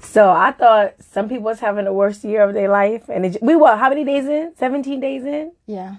[0.00, 3.36] So I thought some people was having the worst year of their life, and it,
[3.42, 3.78] we what?
[3.78, 4.52] How many days in?
[4.56, 5.52] Seventeen days in.
[5.66, 5.96] Yeah.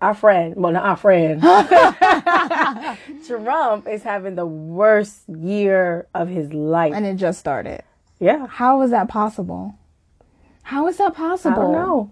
[0.00, 1.40] Our friend, well, not our friend,
[3.26, 6.92] Trump is having the worst year of his life.
[6.94, 7.82] And it just started.
[8.20, 9.74] yeah, How is that possible?
[10.62, 11.58] How is that possible?
[11.58, 12.10] I don't know.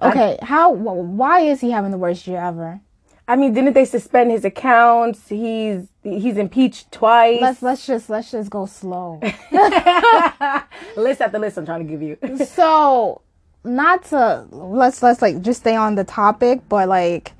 [0.00, 0.70] Okay, how?
[0.72, 2.80] Why is he having the worst year ever?
[3.26, 5.28] I mean, didn't they suspend his accounts?
[5.28, 7.40] He's he's impeached twice.
[7.40, 9.20] Let's let's just let's just go slow.
[10.96, 11.56] list after list.
[11.56, 12.18] I'm trying to give you.
[12.44, 13.22] so,
[13.64, 17.32] not to let's let's like just stay on the topic, but like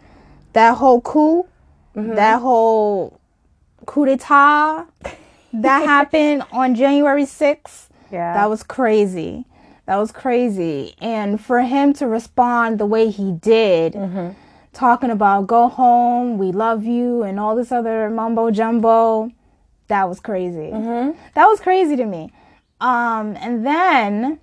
[0.55, 1.47] that whole coup,
[1.95, 2.15] mm-hmm.
[2.15, 3.21] that whole
[3.85, 4.87] coup d'état
[5.53, 7.91] that happened on January sixth.
[8.11, 9.45] Yeah, That was crazy.
[9.87, 10.95] That was crazy.
[10.99, 14.31] And for him to respond the way he did, mm-hmm.
[14.75, 19.31] Talking about go home, we love you, and all this other mumbo jumbo,
[19.89, 20.71] that was crazy.
[20.71, 22.33] That was crazy to me.
[22.81, 24.41] Um, and then,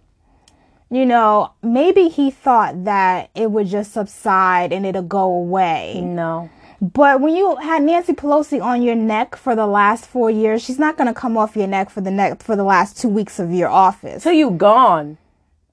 [0.90, 6.02] you know, maybe he thought that it would just subside and it'll go away.
[6.02, 6.50] no.
[6.84, 10.80] But when you had Nancy Pelosi on your neck for the last four years, she's
[10.80, 13.38] not going to come off your neck for the neck for the last two weeks
[13.40, 14.24] of your office.
[14.24, 15.20] Till you gone.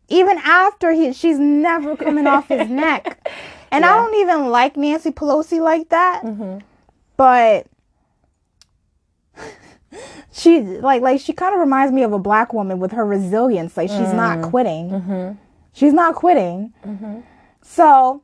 [0.08, 3.27] Even after he, she's never coming off his neck.
[3.70, 6.22] And I don't even like Nancy Pelosi like that.
[6.22, 6.58] Mm-hmm.
[7.16, 7.66] But
[10.33, 13.77] she like like she kind of reminds me of a black woman with her resilience.
[13.77, 14.50] Like she's not mm-hmm.
[14.50, 14.91] quitting.
[14.91, 15.33] Mm-hmm.
[15.72, 16.72] She's not quitting.
[17.62, 18.22] So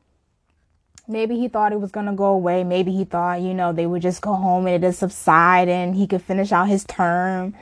[1.07, 2.63] maybe he thought it was gonna go away.
[2.63, 6.07] Maybe he thought, you know, they would just go home and it'd subside and he
[6.07, 7.53] could finish out his term.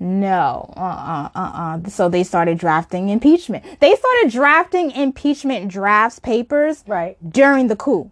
[0.00, 1.88] No, uh uh uh uh.
[1.88, 3.64] So they started drafting impeachment.
[3.80, 7.16] They started drafting impeachment drafts papers Right.
[7.28, 8.10] during the coup.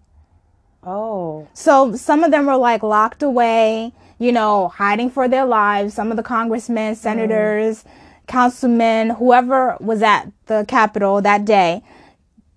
[0.82, 1.46] Oh.
[1.52, 5.94] So some of them were like locked away, you know, hiding for their lives.
[5.94, 7.84] Some of the congressmen, senators,
[8.26, 11.82] councilmen, whoever was at the Capitol that day,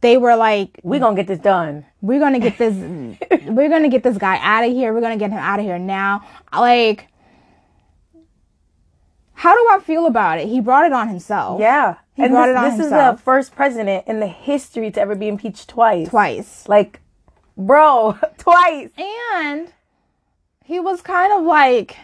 [0.01, 1.85] they were like, We're gonna get this done.
[2.01, 2.73] we're gonna get this
[3.47, 5.77] we're gonna get this guy out of here we're gonna get him out of here
[5.77, 7.08] now like
[9.39, 11.95] how do i feel about it he brought it on himself Yeah.
[12.15, 14.99] He and brought this, it on this is the first president in the history to
[14.99, 16.09] ever be impeached twice.
[16.09, 16.99] twice Like,
[17.55, 18.89] bro, twice.
[18.97, 19.71] and
[20.65, 21.95] he was kind of like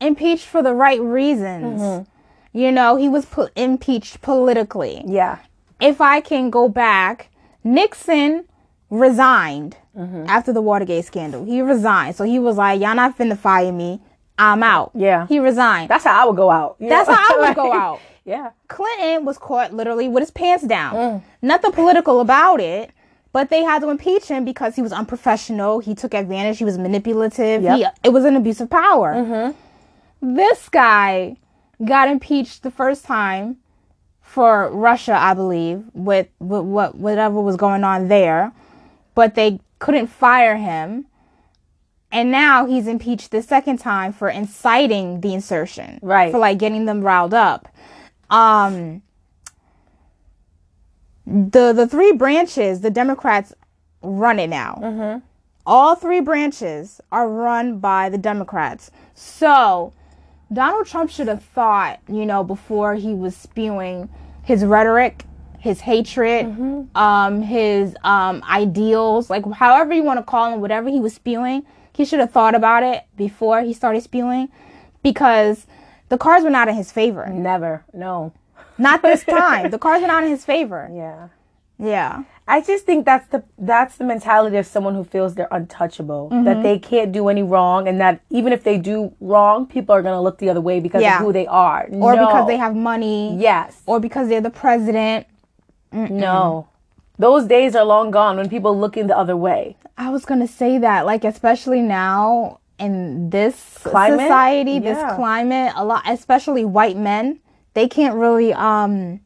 [0.00, 2.58] impeached for the right reasons mm-hmm.
[2.58, 5.38] you know he was po- impeached politically Yeah.
[5.80, 7.28] if I can go back,
[7.64, 8.44] Nixon
[8.90, 10.24] resigned mm-hmm.
[10.28, 11.44] after the Watergate scandal.
[11.44, 12.16] He resigned.
[12.16, 14.00] So he was like, Y'all not finna fire me.
[14.40, 14.92] I'm out.
[14.94, 15.26] Yeah.
[15.26, 15.90] He resigned.
[15.90, 16.76] That's how I would go out.
[16.80, 17.14] That's know?
[17.14, 18.00] how I would go out.
[18.22, 18.50] Yeah.
[18.68, 20.94] Clinton was caught literally with his pants down.
[20.94, 21.22] Mm.
[21.42, 22.90] Nothing political about it.
[23.32, 25.80] But they had to impeach him because he was unprofessional.
[25.80, 26.58] He took advantage.
[26.58, 27.62] He was manipulative.
[27.62, 29.14] He, it was an abuse of power.
[29.14, 30.36] Mm-hmm.
[30.36, 31.36] This guy
[31.84, 33.56] got impeached the first time
[34.20, 38.52] for Russia, I believe, with, with what whatever was going on there.
[39.14, 41.06] But they couldn't fire him.
[42.12, 45.98] And now he's impeached the second time for inciting the insertion.
[46.02, 46.32] Right.
[46.32, 47.68] For like getting them riled up.
[48.28, 49.02] Um
[51.26, 53.54] the the three branches, the Democrats
[54.02, 55.22] run it now.
[55.66, 58.90] All three branches are run by the Democrats.
[59.14, 59.92] So
[60.52, 64.08] Donald Trump should have thought, you know, before he was spewing
[64.42, 65.24] his rhetoric,
[65.60, 66.46] his hatred,
[66.96, 71.64] um, his um, ideals, like however you want to call him, whatever he was spewing,
[71.92, 74.48] he should have thought about it before he started spewing,
[75.02, 75.66] because
[76.08, 77.26] the cards were not in his favor.
[77.26, 77.84] Never.
[77.92, 78.32] No.
[78.78, 79.70] Not this time.
[79.70, 80.90] the cards were not in his favor.
[80.92, 81.28] Yeah.
[81.78, 82.22] Yeah.
[82.48, 86.44] I just think that's the that's the mentality of someone who feels they're untouchable, Mm-hmm.
[86.44, 90.02] that they can't do any wrong, and that even if they do wrong, people are
[90.02, 91.18] gonna look the other way because Yeah.
[91.18, 92.26] of who they are, Or No.
[92.26, 93.36] because they have money.
[93.36, 95.26] yes, Or because they're the president.
[95.92, 96.66] no,
[97.20, 99.76] those days are long gone when people are looking the other way.
[99.96, 104.20] I was gonna say that, like especially now in this Climate?
[104.20, 107.40] society, this climate, a lot, especially white men,
[107.74, 109.20] they can't really um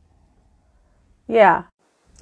[1.29, 1.65] Yeah,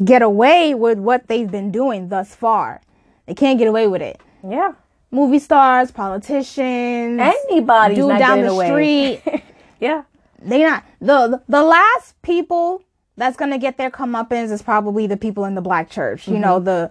[0.05, 2.81] get away with what they've been doing thus far.
[3.27, 4.21] They can't get away with it.
[4.49, 4.73] yeah.
[5.15, 8.69] Movie stars, politicians, anybody down the away.
[9.21, 9.43] street.
[9.81, 10.05] Yeah,
[10.41, 12.85] they not the the last people
[13.17, 16.27] that's gonna get their comeuppance is probably the people in the black church.
[16.29, 16.91] You know the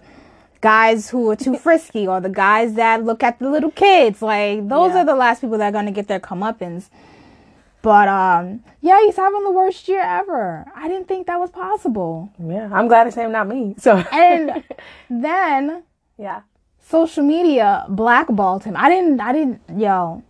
[0.60, 4.22] guys who are too frisky or the guys that look at the little kids.
[4.22, 5.02] Like those Yeah.
[5.02, 6.88] are the last people that are gonna get their comeuppance.
[7.82, 10.64] But um, yeah, he's having the worst year ever.
[10.76, 12.30] I didn't think that was possible.
[12.38, 12.68] yeah.
[12.72, 13.74] I'm glad it's him, not me.
[13.78, 14.62] So And
[15.10, 15.82] then
[16.16, 16.42] yeah,
[16.78, 18.76] social media blackballed him.
[18.76, 19.20] I didn't.
[19.20, 19.60] I didn't.
[19.76, 20.22] Yo,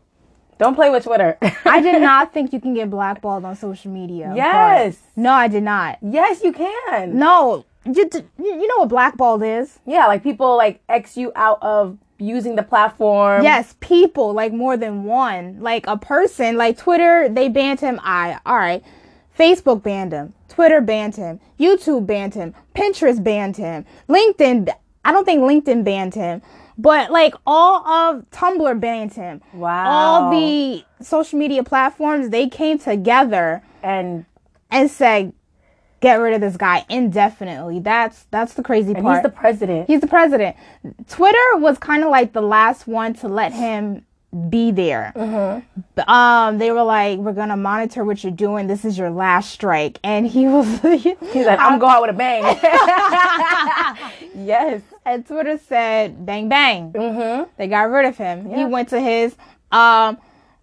[0.63, 1.37] Don't play with Twitter.
[1.65, 4.33] I did not think you can get blackballed on social media.
[4.37, 4.97] Yes.
[5.17, 5.99] No, I did not.
[6.01, 7.19] yes, you can.
[7.19, 9.81] No, you, you know what blackballed is?
[9.87, 13.43] Yeah, like people like X you out of using the platform.
[13.43, 15.61] Yes, people, like more than one.
[15.61, 17.99] Like a person, like Twitter, they banned him.
[18.01, 18.85] I, all right.
[19.37, 20.33] Facebook banned him.
[20.49, 21.41] Twitter banned him.
[21.59, 22.55] YouTube banned him.
[22.77, 23.85] Pinterest banned him.
[24.09, 24.73] LinkedIn,
[25.05, 26.41] I don't think LinkedIn banned him.
[26.79, 29.41] But like all of Tumblr banned him.
[29.53, 29.89] Wow.
[29.89, 34.25] All the social media platforms, they came together And
[34.71, 35.33] and said,
[36.01, 37.81] get rid of this guy indefinitely.
[37.81, 39.19] That's that's the crazy and part.
[39.19, 39.87] he's the president.
[39.87, 40.57] He's the president.
[41.09, 44.05] Twitter was kind of like the last one to let him
[44.49, 45.13] be there.
[45.95, 48.67] But, Um, they were like, "We're gonna monitor what you're doing.
[48.67, 52.15] This is your last strike." And he was, He's like, I'm going out with a
[52.15, 52.43] bang.
[54.35, 54.81] yes.
[55.05, 57.51] and Twitter said, "Bang bang." Mm-hmm.
[57.59, 58.49] They got rid of him.
[58.51, 59.37] He went to his
[59.71, 60.19] um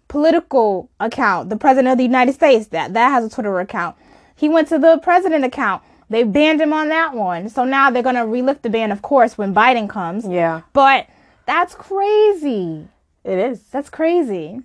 [0.08, 2.68] political account, the president of the United States.
[2.68, 3.96] That that has a Twitter account.
[4.34, 5.82] He went to the president account.
[6.08, 7.48] They banned him on that one.
[7.48, 10.26] So now they're gonna relift the ban, of course, when Biden comes.
[10.26, 11.06] Yeah, But
[11.46, 12.88] that's crazy.
[13.24, 13.62] It is.
[13.64, 14.60] That's crazy.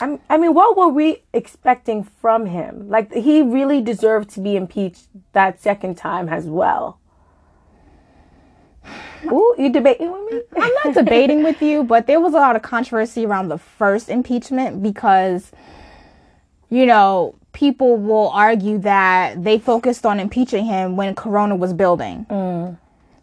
[0.00, 2.88] I'm, I mean, what were we expecting from him?
[2.88, 7.00] Like, he really deserved to be impeached that second time as well.
[9.24, 10.42] Ooh, you debating with me?
[10.60, 14.08] I'm not debating with you, but there was a lot of controversy around the first
[14.08, 15.50] impeachment because,
[16.68, 22.26] you know, people will argue that they focused on impeaching him when Corona was building.
[22.28, 22.78] Mm.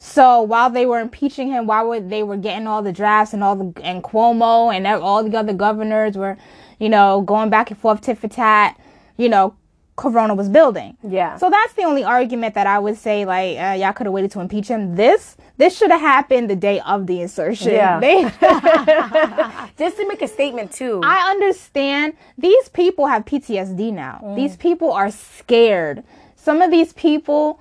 [0.06, 3.42] So while they were impeaching him, while were- they were getting all the drafts and
[3.42, 6.38] all the and Cuomo and all the other governors were,
[6.78, 8.78] you know, going back and forth tit for tat,
[9.16, 9.56] you know,
[9.96, 10.98] Corona was building.
[11.08, 11.38] Yeah.
[11.38, 14.32] So that's the only argument that I would say, like, uh, y'all could have waited
[14.32, 14.96] to impeach him.
[14.96, 17.72] This, this should have happened the day of the insertion.
[17.72, 18.00] Yeah.
[18.02, 18.24] They,
[19.78, 21.00] Just to make a statement, too.
[21.02, 24.20] I understand these people have PTSD now.
[24.22, 24.36] Mm.
[24.36, 26.04] These people are scared.
[26.36, 27.60] Some of these people,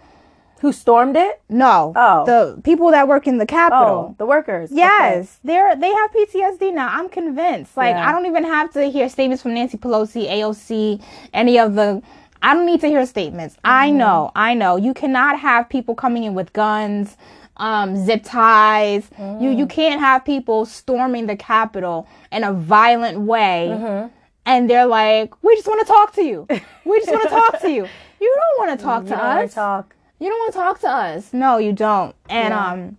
[0.63, 1.41] Who stormed it?
[1.49, 2.25] no, Oh.
[2.25, 4.11] the people that work in the Capitol.
[4.11, 4.71] Oh, the workers.
[4.73, 6.89] Yes, they're they have PTSD now.
[6.91, 7.77] I'm convinced.
[7.77, 8.09] Like Yeah.
[8.09, 11.01] I don't even have to hear statements from Nancy Pelosi, AOC,
[11.35, 12.01] any of the.
[12.45, 13.57] I don't need to hear statements.
[13.65, 13.99] I Mm-hmm.
[13.99, 14.77] know, I know.
[14.77, 17.17] You cannot have people coming in with guns,
[17.57, 19.05] um, zip ties.
[19.19, 19.59] You Mm.
[19.59, 23.69] you can't have people storming the Capitol in a violent way.
[23.73, 24.09] Mm-hmm.
[24.47, 26.47] And they're like, we just want to talk to you.
[26.85, 27.87] We just want to talk to you.
[28.23, 29.55] You don't want to talk You to us.
[29.55, 29.97] talk.
[30.23, 31.33] You don't want to talk to us.
[31.33, 32.15] No, you don't.
[32.29, 32.71] And Yeah.
[32.73, 32.97] um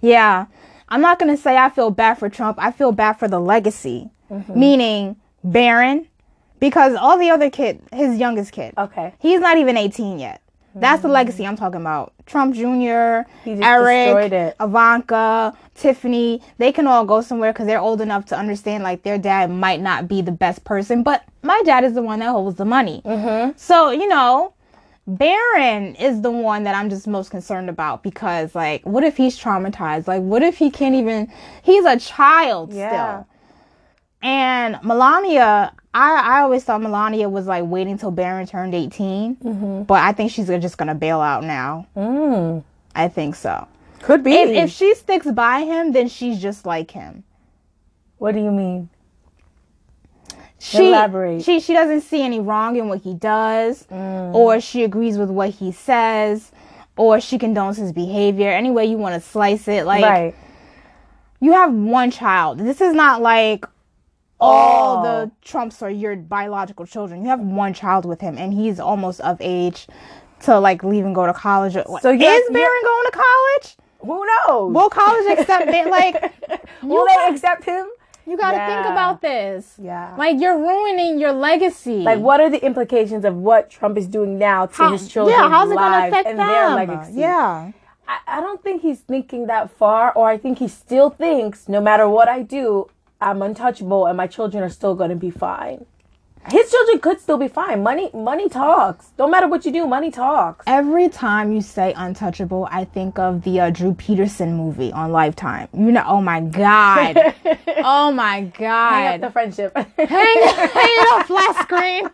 [0.00, 0.46] yeah,
[0.88, 2.58] I'm not going to say I feel bad for Trump.
[2.60, 4.10] I feel bad for the legacy.
[4.30, 4.58] Mm-hmm.
[4.58, 6.06] Meaning Barron
[6.58, 8.74] because all the other kid, his youngest kid.
[8.76, 9.14] Okay.
[9.18, 10.42] He's not even 18 yet.
[10.74, 12.12] That's the legacy I'm talking about.
[12.26, 13.60] Trump Jr., Mm.
[13.64, 14.56] Eric, destroyed it.
[14.60, 19.18] Ivanka, Tiffany, they can all go somewhere because they're old enough to understand like their
[19.18, 22.56] dad might not be the best person, but my dad is the one that holds
[22.56, 23.02] the money.
[23.04, 23.52] Mm-hmm.
[23.56, 24.54] So, you know,
[25.06, 29.38] Barron is the one that I'm just most concerned about because, like, what if he's
[29.38, 30.06] traumatized?
[30.06, 31.32] Like, what if he can't even,
[31.62, 32.88] he's a child Yeah.
[32.88, 33.26] still.
[34.22, 39.94] And Melania, I, I always thought Melania was like waiting till Barron turned 18, but
[40.02, 41.86] I think she's just gonna bail out now.
[41.96, 42.62] Mm.
[42.94, 43.66] I think so.
[44.02, 44.34] Could be.
[44.34, 47.24] If, if she sticks by him, then she's just like him.
[48.18, 48.90] what do you mean?
[50.62, 51.42] She, Elaborate.
[51.42, 54.34] She she doesn't see any wrong in what he does, mm.
[54.34, 56.52] or she agrees with what he says,
[56.98, 58.50] or she condones his behavior.
[58.50, 60.34] Any way you want to slice it, like right.
[61.40, 62.58] you have one child.
[62.58, 63.64] This is not like
[64.38, 65.02] all Oh.
[65.02, 67.22] the Trumps are your biological children.
[67.22, 69.86] You have one child with him, and he's almost of age
[70.40, 71.72] to like leave and go to college.
[71.72, 73.76] So you is Barron going to college?
[74.00, 74.74] Who knows?
[74.74, 76.32] Will college accept Bar- like
[76.82, 77.86] Will they accept him?
[78.30, 79.74] You got to think about this.
[79.82, 80.14] Yeah.
[80.16, 81.96] Like you're ruining your legacy.
[82.02, 85.36] Like, what are the implications of what Trump is doing now to How- his children?
[85.36, 86.46] yeah, how's it gonna affect and them?
[86.48, 87.12] their legacy?
[87.14, 87.72] Yeah.
[88.06, 91.80] I, I don't think he's thinking that far, or I think he still thinks no
[91.80, 92.88] matter what I do,
[93.20, 95.84] I'm untouchable and my children are still going to be fine.
[96.48, 97.82] His children could still be fine.
[97.82, 99.10] Money, money talks.
[99.18, 100.64] Don't matter what you do, money talks.
[100.66, 105.68] Every time you say untouchable, I think of the uh, Drew Peterson movie on Lifetime.
[105.74, 107.34] You know, oh my god,
[107.84, 109.72] oh my Hang up god, the friendship.
[109.76, 112.08] hang, hang it off flat screen.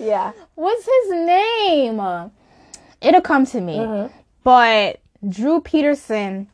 [0.08, 0.32] yeah.
[0.56, 2.00] What's his name?
[3.00, 4.08] It'll come to me.
[4.42, 6.48] But Drew Peterson,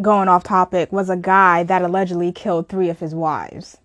[0.00, 3.76] going off topic, was a guy that allegedly killed three of his wives.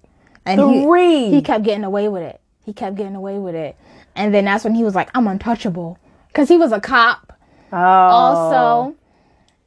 [0.46, 1.30] And he- Three.
[1.32, 2.40] he kept getting away with it.
[2.66, 3.76] He kept getting away with it.
[4.16, 5.98] And then that's when he was like, I'm untouchable.
[6.28, 7.34] Because he was a cop
[7.72, 7.78] oh.
[7.78, 8.96] also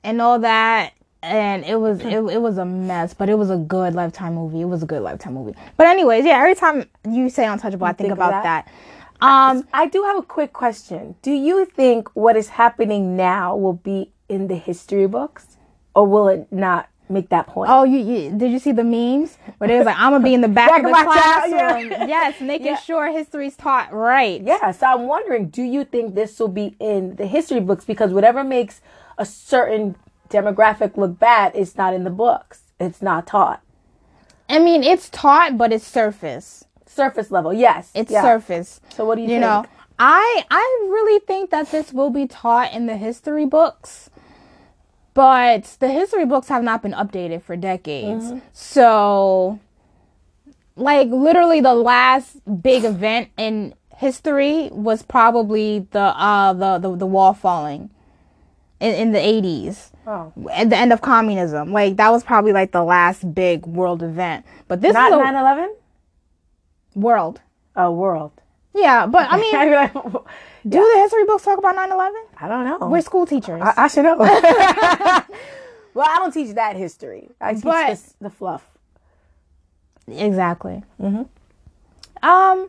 [0.05, 0.93] and all that.
[1.23, 4.61] and it was it, it was a mess, but it was a good lifetime movie.
[4.61, 5.55] It was a good lifetime movie.
[5.77, 8.67] But anyways, yeah, every time you say untouchable, I think, think about that?
[8.67, 9.27] that.
[9.27, 11.17] Um I do have a quick question.
[11.23, 15.57] Do you think what is happening now will be in the history books,
[15.95, 17.71] or will it not make that point?
[17.73, 20.35] Oh, you, you did you see the memes where they was like, "I'm gonna be
[20.35, 22.07] in the back, Back of the of my child, classroom." yeah.
[22.07, 22.77] Yes, making Yeah.
[22.79, 24.41] sure history's taught right.
[24.43, 27.85] Yeah, so I'm wondering, do you think this will be in the history books?
[27.85, 28.81] Because whatever makes
[29.17, 29.97] a certain
[30.31, 32.63] demographic look bad it's not in the books.
[32.79, 33.61] It's not taught.
[34.49, 36.65] I mean, it's taught, but it's surface.
[36.87, 37.91] Surface level, yes.
[37.95, 38.23] It's yeah.
[38.23, 38.81] surface.
[38.91, 39.43] So what do you, You think?
[39.43, 39.65] know,
[39.99, 44.11] I I really think that this will be taught in the history books.
[45.19, 48.27] But the history books have not been updated for decades.
[48.27, 48.39] Mm-hmm.
[48.53, 49.59] So
[50.77, 57.07] like literally the last big event in history was probably the uh the the, the
[57.07, 57.91] wall falling
[58.79, 60.33] in, in the 80s Oh.
[60.53, 64.47] at the end of communism like that was probably like the last big world event
[64.69, 65.75] but this Not is a 9 11?
[66.95, 67.41] world
[67.75, 68.33] Oh, world.
[68.75, 72.89] Yeah but i mean like, do the history books talk about 9-11 I don't know.
[72.89, 74.17] we're school teachers I, I should know.
[75.95, 77.31] well, I don't teach that history.
[77.41, 78.69] I teach But- this, the fluff.
[80.07, 81.23] exactly mm-hmm.
[82.29, 82.69] um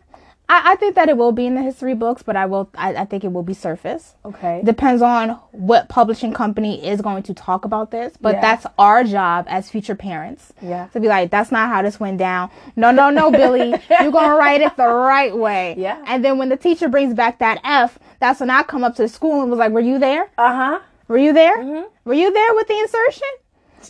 [0.50, 2.94] I, I think that it will be in the history books but i will I,
[2.96, 4.62] I think it will be surface Okay.
[4.64, 8.42] depends on what publishing company is going to talk about this but Yeah.
[8.42, 10.88] that's our job as future parents Yeah.
[10.94, 14.36] to be like that's not how this went down no no no billy you're gonna
[14.44, 16.04] write it the right way Yeah.
[16.08, 19.04] and then when the teacher brings back that f that's when i come up to
[19.04, 20.80] the school and was like were you there Uh huh.
[21.08, 21.88] were you there Mm-hmm.
[22.06, 23.28] were you there with the insertion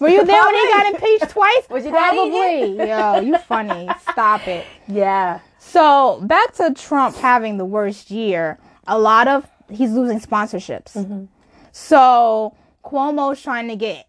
[0.02, 4.48] were you there when he got impeached twice Was in probably yo you funny stop
[4.48, 5.40] it Yeah.
[5.72, 8.58] So back to Trump having the worst year,
[8.88, 10.94] a lot of he's losing sponsorships.
[10.94, 11.26] Mm-hmm.
[11.72, 14.06] So Cuomo's trying to get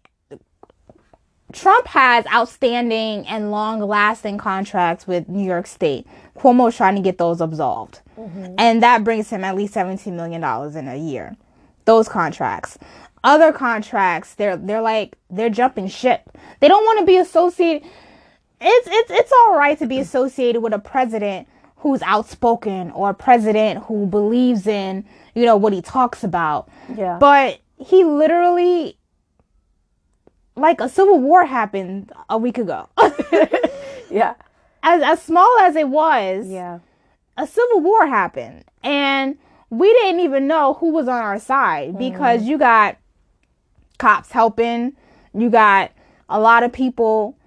[1.53, 6.07] Trump has outstanding and long lasting contracts with New York State.
[6.37, 7.99] Cuomo's trying to get those absolved.
[8.17, 8.55] Mm-hmm.
[8.57, 10.43] And that brings him at least $17 million
[10.77, 11.35] in a year.
[11.85, 12.77] Those contracts.
[13.23, 16.35] Other contracts, they're they're like they're jumping ship.
[16.59, 17.87] They don't want to be associated
[18.61, 21.47] it's it's it's all right to be associated with a president
[21.81, 27.17] who's outspoken or a president who believes in you know what he talks about Yeah.
[27.19, 28.97] but he literally
[30.55, 32.87] like a civil war happened a week ago
[34.11, 34.35] yeah.
[34.83, 36.79] as as small as it was Yeah.
[37.37, 39.37] a civil war happened and
[39.71, 41.97] we didn't even know who was on our side mm-hmm.
[41.97, 42.97] because you got
[43.97, 44.93] cops helping
[45.33, 45.91] you got
[46.29, 47.37] a lot of people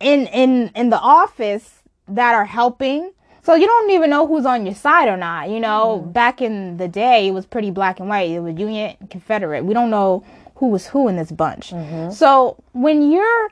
[0.00, 3.12] in in in the office that are helping
[3.42, 6.00] so you don't even know who's on your side or not you know?
[6.00, 6.12] Mm-hmm.
[6.12, 8.30] Back in the day it was pretty black and white.
[8.30, 9.64] It was union confederate.
[9.64, 10.24] We don't know
[10.56, 11.70] who was who in this bunch.
[11.70, 12.12] Mm-hmm.
[12.12, 13.50] So when you're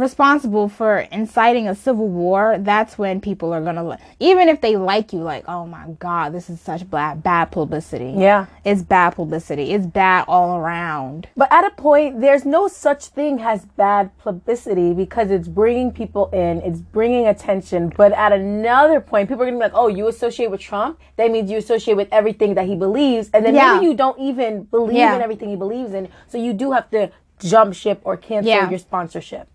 [0.00, 5.12] responsible for inciting a civil war, that's when people are gonna, even if they like
[5.12, 8.14] you, like, oh my god, this is such bad, bad publicity.
[8.16, 8.46] Yeah.
[8.64, 9.72] It's bad publicity.
[9.72, 11.28] It's bad all around.
[11.36, 16.30] But at a point, there's no such thing as bad publicity because it's bringing people
[16.32, 17.92] in, it's bringing attention.
[17.94, 20.98] But at another point, people are gonna be like, "Oh, you associate with Trump?
[21.16, 23.74] That means you associate with everything that he believes." And then Yeah.
[23.74, 25.14] maybe you don't even believe Yeah.
[25.16, 28.68] in everything he believes in, so you do have to jump ship or cancel Yeah.
[28.70, 29.48] your sponsorship.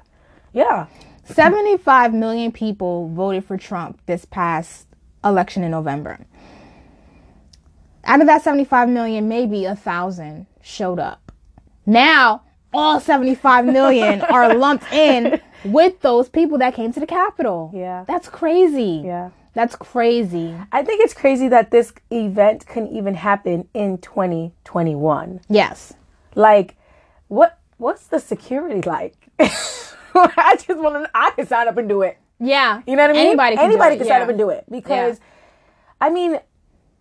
[0.56, 0.88] Yeah.
[1.26, 4.88] 75 million people voted for Trump this past
[5.24, 6.26] election in November.
[8.06, 11.32] Out of that 75 million, maybe a thousand showed up.
[11.86, 12.44] Now,
[12.74, 17.72] all 75 million are lumped in with those people that came to the Capitol.
[17.74, 18.06] Yeah.
[18.08, 19.02] That's crazy.
[19.04, 19.32] Yeah.
[19.54, 20.56] That's crazy.
[20.72, 25.42] I think it's crazy that this event can even happen in 2021.
[25.50, 25.94] Yes.
[26.36, 26.76] Like,
[27.30, 29.16] what what's the security like?
[30.38, 31.12] I just want to.
[31.14, 32.18] I can sign up and do it.
[32.40, 32.82] Yeah.
[32.88, 33.28] You know what I mean?
[33.28, 34.24] Anybody can do Anybody can sign yeah.
[34.24, 35.20] up and do it because,
[36.02, 36.40] I mean,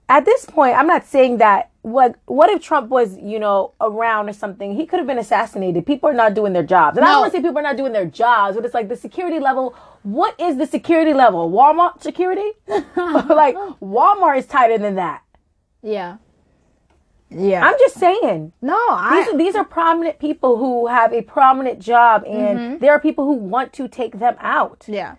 [0.09, 1.71] at this point, I'm not saying that.
[1.83, 4.75] What What if Trump was, you know, around or something?
[4.75, 5.85] He could have been assassinated.
[5.85, 7.76] People are not doing their jobs, and I don't want to say people are not
[7.76, 9.76] doing their jobs, but it's like the security level.
[10.02, 11.50] What is the security level?
[11.50, 12.52] Walmart security?
[12.66, 15.23] like Walmart is tighter than that.
[15.83, 16.16] Yeah.
[17.36, 17.66] Yeah.
[17.66, 18.52] I'm just saying.
[18.62, 19.30] no, These I.
[19.32, 22.78] are, these are prominent people who have a prominent job, and Mm-hmm.
[22.78, 24.84] there are people who want to take them out.
[24.88, 25.16] yeah.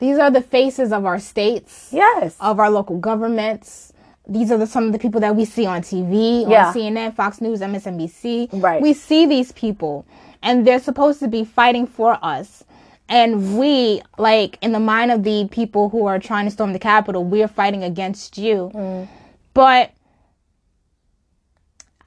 [0.00, 1.88] These are the faces of our states.
[1.92, 2.36] Yes.
[2.40, 3.92] of our local governments.
[4.28, 7.40] These are the, some of the people that we see on TV, on CNN, Fox
[7.40, 8.50] News, MSNBC.
[8.62, 8.80] Right.
[8.80, 10.06] We see these people,
[10.42, 12.62] and they're supposed to be fighting for us.
[13.08, 16.78] And we, like, in the mind of the people who are trying to storm the
[16.78, 18.70] Capitol, we're fighting against you.
[18.74, 19.08] Mm.
[19.54, 19.92] But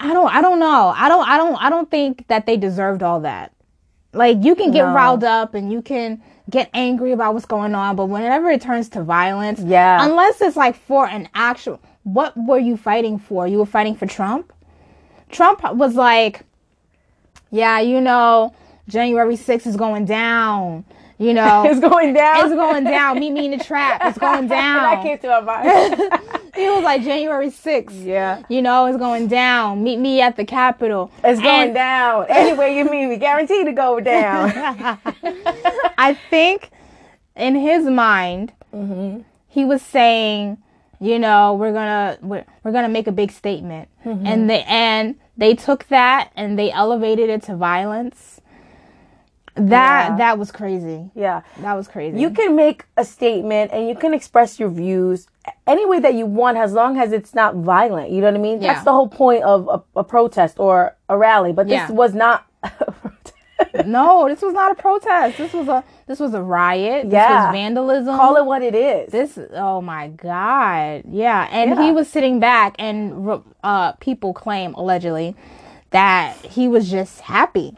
[0.03, 0.93] I don't I don't know.
[0.95, 3.53] I don't I don't I don't think that they deserved all that.
[4.13, 4.93] Like you can get No.
[4.93, 8.89] riled up and you can get angry about what's going on, but whenever it turns
[8.89, 10.03] to violence, Yeah.
[10.03, 13.47] unless it's like for an actual what were you fighting for?
[13.47, 14.51] You were fighting for Trump?
[15.29, 16.41] Trump was like,
[17.51, 18.53] yeah, you know,
[18.87, 20.83] January 6th is going down.
[21.21, 22.45] You know, It's going down.
[22.45, 23.19] it's going down.
[23.19, 24.01] Meet me in the trap.
[24.03, 25.03] It's going down.
[25.03, 26.19] came to my mind.
[26.53, 28.05] He was like January 6th.
[28.05, 28.43] yeah.
[28.49, 29.83] You know, it's going down.
[29.83, 31.09] Meet me at the Capitol.
[31.23, 32.25] It's going And down.
[32.27, 34.51] Anyway, you mean we guaranteed to go down.
[35.97, 36.69] I think
[37.35, 39.21] in his mind, Mm-hmm.
[39.47, 40.57] he was saying,
[40.99, 44.25] you know, we're gonna we're, we're gonna make a big statement, Mm-hmm.
[44.25, 48.40] and they and they took that and they elevated it to violence.
[49.55, 50.15] That Yeah.
[50.17, 51.09] that was crazy.
[51.15, 51.41] yeah.
[51.59, 52.19] That was crazy.
[52.19, 55.27] You can make a statement and you can express your views
[55.67, 58.11] any way that you want as long as it's not violent.
[58.11, 58.61] You know what I mean?
[58.61, 58.73] Yeah.
[58.73, 61.51] That's the whole point of a, a protest or a rally.
[61.51, 61.91] But this Yeah.
[61.91, 63.87] was not a protest.
[63.87, 65.37] no, this was not a protest.
[65.37, 67.05] This was a this was a riot.
[67.05, 67.47] This Yeah.
[67.47, 68.15] was vandalism.
[68.15, 69.11] Call it what it is.
[69.11, 71.83] this oh my god yeah and Yeah.
[71.85, 75.35] he was sitting back and uh people claim allegedly
[75.91, 77.77] that he was just happy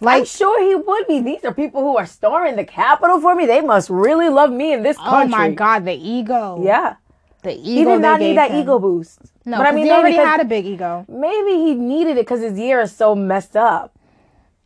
[0.00, 1.20] I'm like sure he would be.
[1.20, 3.46] These are people who are storming the Capitol for me.
[3.46, 5.34] They must really love me in this country.
[5.34, 6.96] oh my god the ego Yeah.
[7.42, 8.60] the ego He did not need that him.
[8.62, 9.20] ego boost.
[9.44, 12.40] no but I mean, he already had a big ego maybe he needed it because
[12.40, 13.92] his year is so messed up.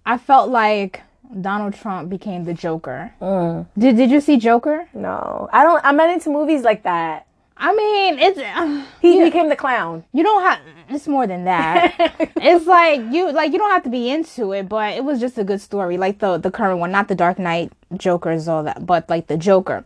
[0.07, 1.03] i felt like
[1.43, 3.67] donald trump became the joker Mm.
[3.77, 5.85] did, did you see joker No, I don't.
[5.85, 7.27] I'm not into movies like that.
[7.59, 10.05] I mean it's uh, He became the clown.
[10.13, 10.61] you don't have
[10.91, 11.93] it's more than that.
[12.41, 15.37] It's like you like you don't have to be into it but it was just
[15.39, 15.99] a good story.
[15.99, 19.37] Like the the current one not the dark knight jokers all that but like the
[19.37, 19.85] joker.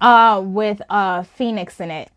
[0.00, 2.10] Uh with uh phoenix in it.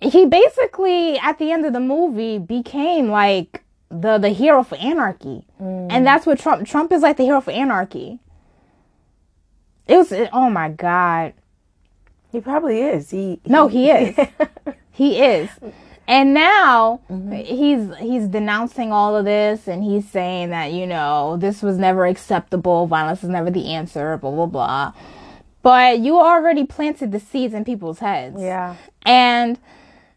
[0.00, 5.44] He basically at the end of the movie became like the the hero for anarchy.
[5.60, 8.18] And that's what trump trump is like the hero for anarchy.
[9.86, 11.34] It was oh my god
[12.32, 13.10] He probably is.
[13.10, 14.16] He no, he is.
[14.90, 15.50] he is.
[16.08, 17.00] And now
[17.32, 22.06] he's he's denouncing all of this and he's saying that, you know, this was never
[22.06, 24.92] acceptable, violence is never the answer, blah blah blah.
[25.62, 28.40] But you already planted the seeds in people's heads.
[28.40, 28.74] Yeah.
[29.02, 29.58] And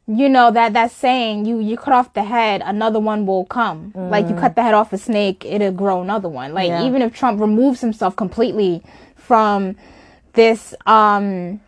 [0.08, 3.92] you know that that saying you you cut off the head another one will come
[3.96, 6.86] like you cut the head off a snake it'll grow another one like Yeah.
[6.86, 8.84] even if trump removes himself completely
[9.16, 9.76] from
[10.34, 11.60] this um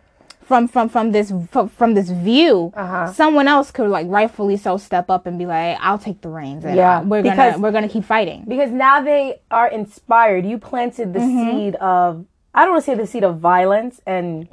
[0.48, 3.12] from from from this from, from this view Uh-huh.
[3.22, 6.64] someone else could like rightfully so step up and be like i'll take the reins
[6.64, 10.42] and Yeah, I- we're gonna we're gonna keep fighting Because now they are inspired.
[10.52, 12.24] You planted the seed of
[12.56, 14.48] I don't want to say the seed of violence and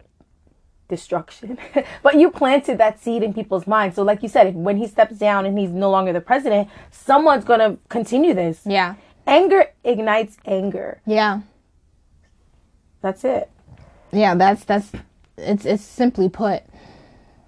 [0.87, 1.57] destruction,
[2.05, 3.95] but you planted that seed in people's minds.
[3.95, 7.45] So, like you said, when he steps down and he's no longer the president, someone's
[7.51, 8.57] gonna continue this.
[8.77, 10.89] yeah Anger ignites anger.
[11.17, 11.33] yeah
[13.01, 13.49] That's it.
[14.11, 14.91] Yeah, that's that's
[15.37, 16.63] it's it's simply put.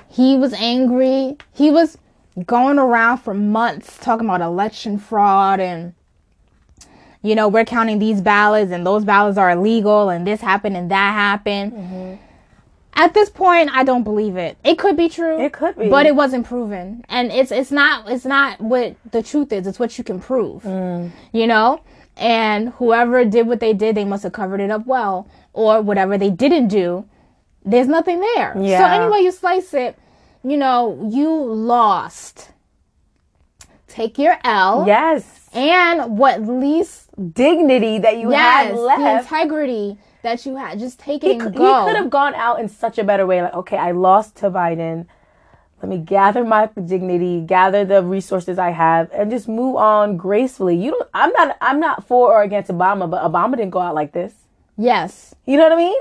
[0.10, 1.38] He was angry.
[1.54, 1.98] He was
[2.46, 5.94] going around for months talking about election fraud and
[7.24, 10.92] you know, we're counting these ballots and those ballots are illegal and this happened and
[10.92, 11.74] that happened.
[11.74, 12.24] Mm-hmm.
[12.94, 14.58] At this point, I don't believe it.
[14.64, 15.40] It could be true.
[15.40, 15.90] It could be.
[15.90, 17.06] But it wasn't proven.
[17.10, 19.68] And it's it's not it's not what the truth is.
[19.68, 20.64] It's what you can prove.
[20.64, 21.12] Mm.
[21.32, 21.82] You know?
[22.16, 25.28] And whoever did what they did, they must have covered it up well.
[25.54, 27.06] Or whatever they didn't do,
[27.68, 28.58] there's nothing there.
[28.60, 28.80] Yeah.
[28.80, 29.98] So anyway you slice it,
[30.44, 32.50] you know, you lost.
[33.88, 34.86] Take your L.
[34.86, 35.50] Yes.
[35.54, 39.24] And what least Dignity that you yes, had the left.
[39.26, 40.78] integrity that you had.
[40.78, 43.26] Just take it he, and could- he could have gone out in such a better
[43.26, 43.42] way.
[43.42, 45.08] Like, okay, I lost to Biden.
[45.82, 50.76] Let me gather my dignity, gather the resources I have, and just move on gracefully.
[50.76, 51.10] You don't.
[51.14, 51.58] I'm not.
[51.62, 54.34] I'm not for or against Obama, but Obama didn't go out like this.
[54.78, 55.34] Yes.
[55.46, 56.00] You know what I mean?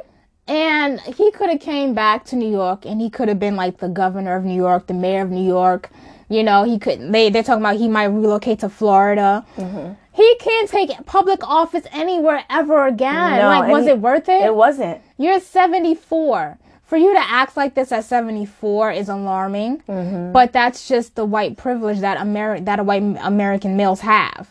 [0.49, 3.79] And he could have came back to New York and he could have been like
[3.79, 5.91] the governor of New York, the mayor of New York.
[6.29, 9.45] You know, he could they they're talking about he might relocate to Florida.
[9.57, 9.95] Mm-hmm.
[10.13, 13.39] He can't take public office anywhere ever again.
[13.39, 14.45] No, like was he- it worth it?
[14.45, 15.01] It wasn't.
[15.19, 16.59] You're 74.
[16.85, 19.83] For you to act like this at 74 is alarming.
[19.89, 20.33] Mm-hmm.
[20.33, 24.49] But that's just the white privilege that Ameri- that white American males have.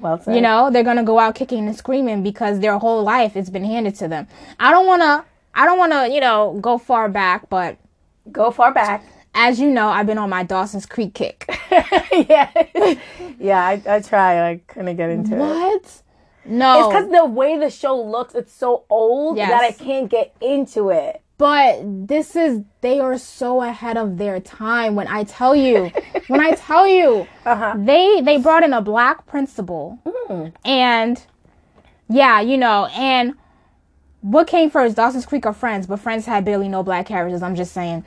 [0.00, 0.34] Well said.
[0.34, 3.64] You know, they're gonna go out kicking and screaming because their whole life it's been
[3.64, 4.26] handed to them.
[4.60, 7.78] I don't wanna, I don't wanna, you know, go far back, but
[8.30, 9.04] go far back.
[9.34, 11.44] as you know, I've been on my Dawson's Creek kick.
[11.70, 12.50] yeah,
[13.38, 13.64] yeah.
[13.66, 14.48] I, I tried.
[14.50, 15.38] I couldn't get into it.
[15.38, 16.02] what?
[16.44, 16.78] No.
[16.78, 19.50] It's because the way the show looks, it's so old Yes.
[19.50, 21.20] that I can't get into it.
[21.38, 24.94] But this is they are so ahead of their time.
[24.94, 25.90] When I tell you,
[26.28, 27.74] when I tell you, Uh-huh.
[27.76, 29.98] they they brought in a black principal,
[30.64, 31.22] and
[32.08, 33.34] yeah, you know, and
[34.22, 34.96] what came first?
[34.96, 35.86] Dawson's Creek or Friends?
[35.86, 37.42] But Friends had barely no black characters.
[37.42, 38.02] I'm just saying.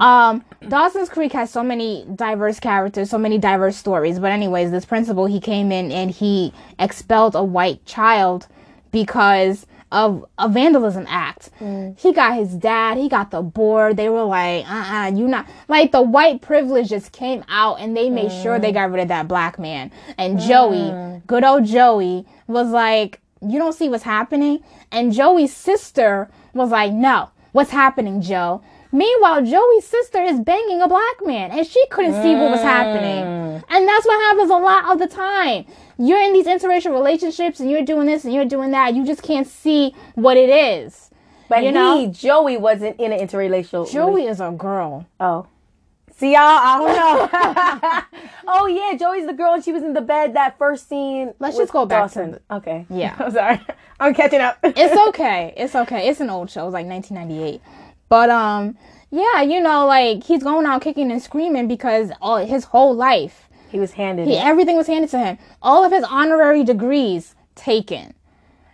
[0.00, 4.18] Um, Dawson's Creek has so many diverse characters, so many diverse stories.
[4.18, 8.46] But anyways, this principal he came in and he expelled a white child
[8.90, 11.50] because of a vandalism act.
[11.96, 13.96] He got his dad, he got the board.
[13.96, 17.96] They were like, uh uh you not like the white privilege just came out and
[17.96, 19.90] they made sure they got rid of that black man.
[20.18, 24.62] And Joey, good old Joey, was like, You don't see what's happening?
[24.90, 28.62] And Joey's sister was like, No, what's happening, Joe?
[28.94, 32.62] Meanwhile, Joey's sister is banging a black man and she couldn't see what was mm.
[32.62, 33.24] happening.
[33.68, 35.66] And that's what happens a lot of the time.
[35.98, 38.94] You're in these interracial relationships and you're doing this and you're doing that.
[38.94, 41.10] You just can't see what it is.
[41.48, 42.06] But You he, know?
[42.06, 43.90] Joey, wasn't in an interracial.
[43.90, 45.06] Joey is a girl.
[45.18, 45.48] Oh.
[46.16, 48.22] See y'all, I don't know.
[48.46, 51.34] oh yeah, Joey's the girl and she was in the bed that first scene.
[51.40, 52.40] Let's just go back to Dawson.
[52.48, 52.86] Okay.
[52.88, 53.16] Yeah.
[53.18, 53.60] I'm sorry.
[53.98, 54.58] I'm catching up.
[54.62, 55.52] It's okay.
[55.56, 56.08] It's okay.
[56.08, 56.62] It's an old show.
[56.62, 57.60] It was like 1998.
[58.14, 58.78] But um,
[59.10, 63.48] yeah, you know, like he's going out kicking and screaming because all his whole life,
[63.70, 65.36] he was handed he, everything was handed to him.
[65.60, 68.14] All of his honorary degrees taken,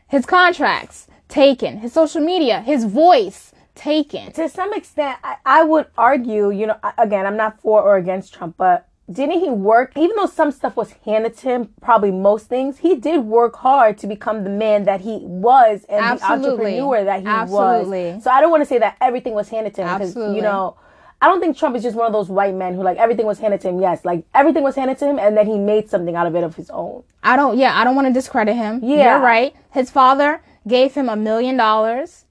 [0.06, 4.30] his contracts taken, his social media, his voice taken.
[4.32, 8.34] to some extent, I, I would argue, you know, again, I'm not for or against
[8.34, 12.46] Trump, but didn't he work, even though some stuff was handed to him, probably most
[12.48, 16.46] things, he did work hard to become the man that he was and Absolutely.
[16.46, 18.12] the entrepreneur that he Absolutely.
[18.14, 18.24] was.
[18.24, 20.76] So I don't want to say that everything was handed to him because, you know,
[21.22, 23.38] I don't think Trump is just one of those white men who like everything was
[23.40, 23.80] handed to him.
[23.80, 26.44] Yes, like everything was handed to him and then he made something out of it
[26.44, 27.02] of his own.
[27.22, 27.58] I don't.
[27.58, 28.80] Yeah, I don't want to discredit him.
[28.82, 29.16] Yeah.
[29.16, 29.54] you're right.
[29.72, 32.24] His father gave him a million dollars,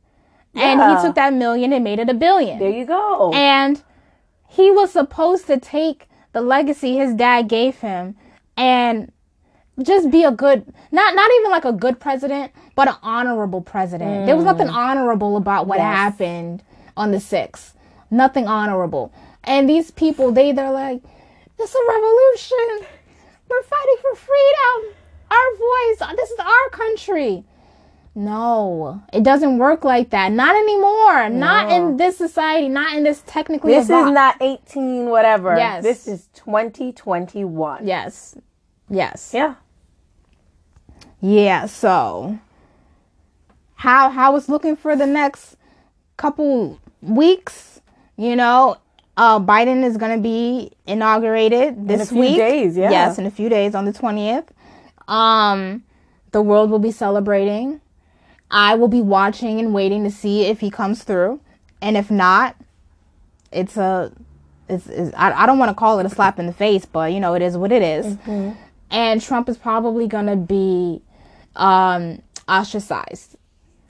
[0.55, 0.95] and Yeah.
[1.01, 2.57] he took that million and made it a billion.
[2.57, 3.31] There you go.
[3.33, 3.83] and
[4.47, 8.15] he was supposed to take the legacy his dad gave him
[8.57, 9.11] and
[9.81, 14.25] just be a good not not even like a good president but an honorable president.
[14.25, 15.83] There was nothing honorable about what Mm.
[15.83, 15.95] Yes.
[15.97, 16.63] happened
[16.97, 17.73] on the 6th
[18.11, 19.13] nothing honorable.
[19.43, 21.01] And these people they they're like
[21.57, 22.87] it's a revolution.
[23.49, 24.95] We're fighting for freedom.
[25.31, 27.43] Our voice this is our country
[28.19, 30.33] no, it doesn't work like that.
[30.33, 31.29] Not anymore.
[31.29, 32.67] Not in this society.
[32.67, 33.71] Not in this technically.
[33.71, 35.55] this is not 18 whatever.
[35.55, 35.83] Yes.
[35.83, 37.87] This is 2021.
[37.87, 38.35] Yes.
[38.89, 39.31] Yes.
[39.33, 39.55] Yeah.
[41.21, 41.65] Yeah.
[41.67, 42.37] So,
[43.75, 45.55] how how it's looking for the next
[46.17, 47.79] couple weeks?
[48.17, 48.75] You know,
[49.15, 52.35] uh, Biden is going to be inaugurated this few week.
[52.35, 52.91] days, yeah.
[52.91, 54.51] Yes, in a few days on the twentieth.
[55.07, 55.85] Um,
[56.31, 57.79] the world will be celebrating.
[58.51, 61.39] I will be watching and waiting to see if he comes through,
[61.81, 62.55] and if not,
[63.51, 64.11] it's a.
[64.67, 67.11] It's, it's, I, I don't want to call it a slap in the face, but
[67.11, 68.17] you know it is what it is.
[68.91, 71.01] And Trump is probably gonna be
[71.55, 73.35] um, ostracized.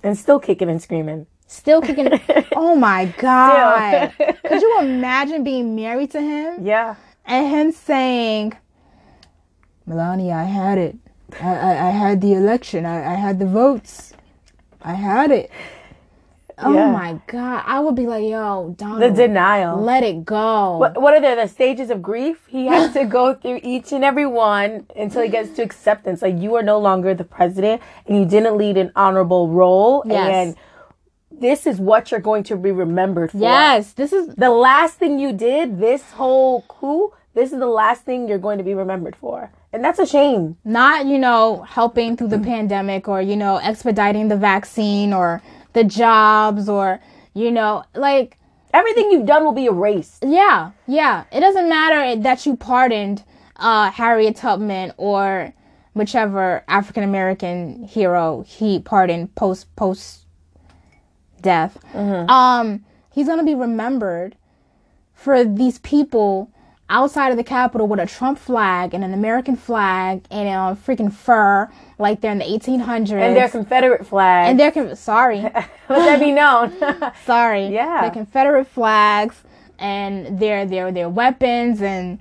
[0.03, 1.27] And still kicking and screaming.
[1.47, 2.09] Still kicking.
[2.55, 4.13] oh my god!
[4.17, 6.95] Could you imagine being married to him Yeah.
[7.25, 8.53] and him saying,
[9.85, 10.97] "Melania, I had it.
[11.41, 12.85] I, I, I had the election.
[12.85, 14.13] I, I had the votes.
[14.81, 15.49] I had it."
[16.61, 16.91] Oh Yeah.
[16.91, 17.63] my god!
[17.65, 19.01] I would be like, "Yo, Donald.
[19.01, 19.79] The denial.
[19.79, 21.35] let it go." What, what are there?
[21.37, 22.45] The stages of grief?
[22.49, 26.21] He has to go through each and every one until he gets to acceptance.
[26.21, 30.03] Like you are no longer the president, and you didn't lead an honorable role.
[30.05, 30.47] Yes.
[30.47, 30.55] And
[31.41, 33.37] this is what you're going to be remembered for.
[33.37, 38.03] Yes, this is The last thing you did, this whole coup, this is the last
[38.03, 40.57] thing you're going to be remembered for, and that's a shame.
[40.65, 45.41] not you know helping through the pandemic or you know expediting the vaccine or
[45.73, 46.99] the jobs or
[47.33, 48.35] you know like
[48.71, 50.23] Everything you've done will be erased.
[50.25, 53.23] yeah yeah it doesn't matter that you pardoned
[53.55, 55.53] uh harriet tubman or
[55.93, 60.25] whichever african american hero he pardoned post post
[61.41, 61.77] death
[62.29, 64.35] um he's gonna be remembered
[65.13, 66.51] for these people
[66.89, 71.11] outside of the Capitol with a Trump flag and an American flag and a freaking
[71.11, 73.11] fur, like they're in the 1800s.
[73.11, 74.59] And their Confederate flag.
[74.59, 76.73] and con- sorry, let that be known.
[77.25, 78.01] sorry, Yeah.
[78.01, 79.43] their Confederate flags
[79.77, 82.19] and their their their weapons, and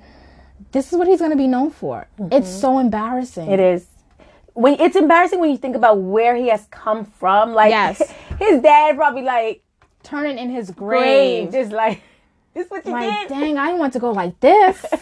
[0.73, 2.07] this is what he's gonna be known for.
[2.31, 3.45] It's so embarrassing.
[3.47, 3.55] Mm-hmm.
[3.55, 3.87] It is.
[4.55, 7.53] When it's embarrassing when you think about where he has come from.
[7.55, 8.03] Like Yes.
[8.39, 9.63] his dad probably like
[10.05, 11.53] Turning in his grave, grave.
[11.53, 12.01] just like
[12.59, 13.29] is what you Like, did.
[13.29, 14.85] dang, I didn't want to go like this.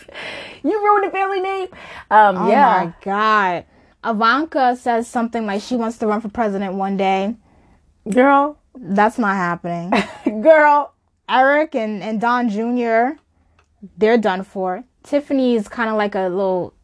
[0.62, 1.68] You ruined the family name.
[2.10, 2.84] Um, Oh yeah.
[2.86, 3.64] my god.
[4.04, 7.36] Ivanka says something like she wants to run for president one day.
[8.10, 9.92] Girl, That's not happening.
[10.42, 10.92] Girl,
[11.28, 13.20] Eric and, and Don Jr.,
[13.96, 14.82] they're done for.
[15.04, 16.74] Tiffany's kind of like a little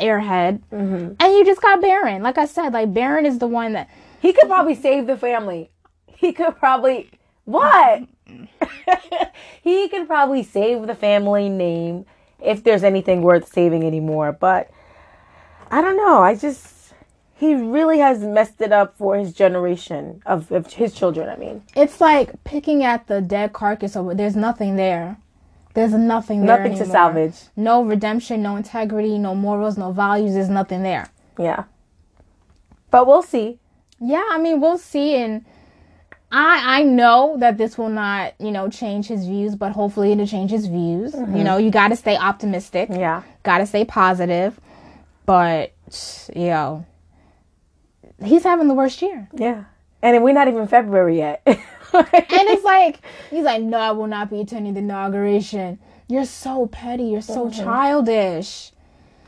[0.00, 0.62] airhead.
[0.72, 1.14] Mm-hmm.
[1.20, 2.22] And you just got Barron.
[2.22, 5.70] Like I said, like Barron is the one that he could probably save the family.
[6.06, 7.10] He could probably
[7.44, 8.02] what?
[9.62, 12.06] he could probably save the family name
[12.40, 14.32] if there's anything worth saving anymore.
[14.32, 14.70] But
[15.70, 16.22] I don't know.
[16.22, 16.94] I just
[17.42, 21.28] he really has messed it up for his generation of, of his children.
[21.28, 25.16] I mean, it's like picking at the dead carcass of there's nothing there.
[25.74, 26.58] There's nothing there.
[26.58, 27.34] nothing to salvage.
[27.56, 30.34] No redemption, no integrity, no morals, no values.
[30.34, 31.08] There's nothing there.
[31.38, 31.64] Yeah.
[32.92, 33.58] But we'll see.
[33.98, 35.16] Yeah, I mean, we'll see.
[35.16, 35.44] And
[36.32, 40.26] I I know that this will not, you know, change his views, but hopefully it'll
[40.26, 41.12] change his views.
[41.12, 41.42] You mm-hmm.
[41.44, 42.88] know, you got to stay optimistic.
[42.90, 43.22] Yeah.
[43.42, 44.58] Got to stay positive.
[45.26, 45.72] But,
[46.34, 46.86] yo, know,
[48.24, 49.28] he's having the worst year.
[49.34, 49.64] Yeah.
[50.00, 51.46] And we're not even February yet.
[51.94, 55.78] And it's like, he's like, no, I will not be attending the inauguration.
[56.08, 57.04] You're so petty.
[57.04, 57.64] You're so mm-hmm.
[57.64, 58.72] childish.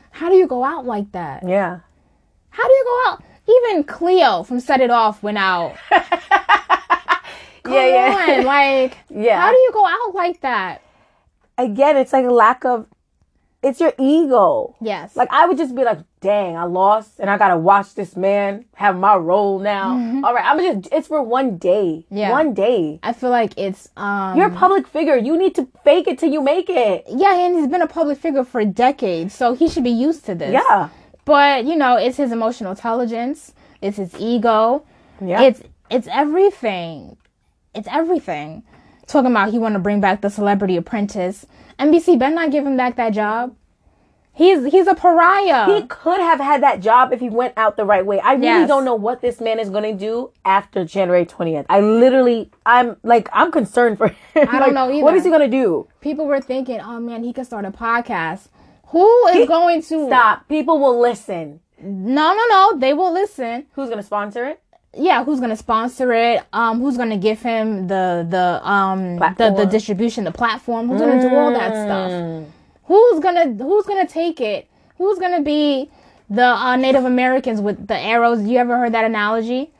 [0.09, 1.47] How do you go out like that?
[1.47, 1.81] yeah.
[2.49, 3.23] How do you go out?
[3.47, 5.75] Even Cleo from Set It Off went out.
[7.65, 8.37] Come yeah, yeah.
[8.39, 9.41] on, like, Yeah.
[9.41, 10.81] how do you go out like that?
[11.57, 12.87] Again, it's like a lack of
[13.63, 14.75] it's your ego.
[14.79, 15.15] Yes.
[15.15, 18.65] Like I would just be like, dang, I lost and I gotta watch this man
[18.75, 19.89] have my role now.
[20.23, 22.05] All right, I'm just it's for one day.
[22.05, 22.17] Mm-hmm.
[22.17, 22.29] Yeah.
[22.31, 22.99] One day.
[23.01, 25.15] I feel like it's um You're a public figure.
[25.17, 27.05] You need to fake it till you make it.
[27.09, 30.35] yeah, and he's been a public figure for decades, so he should be used to
[30.35, 30.53] this.
[30.53, 30.89] Yeah.
[31.25, 34.83] But you know, it's his emotional intelligence, it's his ego,
[35.19, 35.41] Yeah.
[35.41, 37.17] it's it's everything.
[37.75, 38.63] It's everything.
[39.07, 41.45] Talking about he want to bring back the Celebrity Apprentice.
[41.79, 43.55] NBC better not give him back that job.
[44.33, 45.65] He's he's a pariah.
[45.73, 48.19] he could have had that job if he went out the right way.
[48.19, 48.67] I really Yes.
[48.67, 51.65] don't know what this man is going to do after January 20th.
[51.69, 54.49] I literally, I'm like, I'm concerned for him.
[54.49, 55.17] I don't know What either.
[55.17, 55.87] is he going to do?
[56.01, 58.47] People were thinking, oh man, he could start a podcast.
[58.87, 60.49] Who is going to Stop.
[60.49, 61.61] People will listen.
[61.81, 62.77] No, no, no.
[62.77, 63.67] They will listen.
[63.73, 64.61] Who's going to sponsor it?
[64.97, 66.43] Yeah, who's gonna sponsor it?
[66.53, 70.87] Um, who's gonna give him the the um the, the distribution, the platform?
[70.87, 71.85] Who's gonna do all that Mm.
[71.85, 72.53] stuff?
[72.85, 74.67] Who's gonna who's gonna take it?
[74.97, 75.89] Who's gonna be
[76.29, 78.41] the uh, Native Americans with the arrows?
[78.43, 79.71] You ever heard that analogy?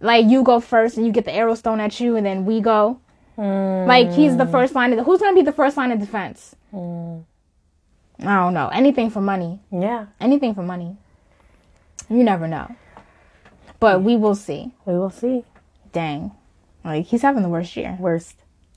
[0.00, 2.60] Like you go first and you get the arrows thrown at you, and then we
[2.60, 2.98] go.
[3.36, 6.56] Like he's the first line of who's gonna be the first line of defense?
[6.72, 8.68] I don't know.
[8.72, 9.60] Anything for money.
[9.70, 10.06] Yeah.
[10.20, 10.96] Anything for money.
[12.08, 12.74] You never know.
[13.80, 14.72] But we will see.
[14.86, 15.44] We will see.
[15.92, 16.32] Dang.
[16.84, 17.96] Like he's having the worst year.
[18.00, 18.36] Worst.